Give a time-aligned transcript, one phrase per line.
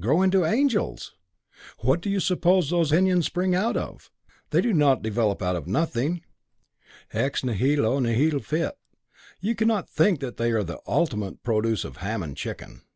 [0.00, 1.14] Grow into angels!
[1.78, 4.10] What do you suppose that ethereal pinions spring out of?
[4.50, 6.24] They do not develop out of nothing.
[7.12, 8.74] Ex nihilo nihil fit.
[9.40, 12.74] You cannot think that they are the ultimate produce of ham and chicken." "Nor of
[12.78, 12.82] whisky."